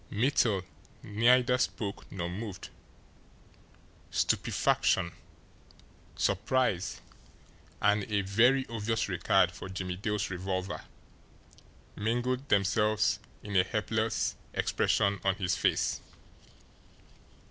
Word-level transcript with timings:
Mittel 0.09 0.63
neither 1.03 1.59
spoke 1.59 2.11
nor 2.11 2.27
moved. 2.27 2.69
Stupefaction, 4.09 5.11
surprise, 6.15 7.01
and 7.81 8.11
a 8.11 8.21
very 8.21 8.65
obvious 8.67 9.07
regard 9.07 9.51
for 9.51 9.69
Jimmie 9.69 9.97
Dale's 9.97 10.31
revolver 10.31 10.85
mingled 11.95 12.49
themselves 12.49 13.19
in 13.43 13.55
a 13.55 13.63
helpless 13.63 14.35
expression 14.55 15.19
on 15.23 15.35
his 15.35 15.55
face. 15.55 16.01